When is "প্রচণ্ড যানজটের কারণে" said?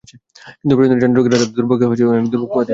0.77-1.39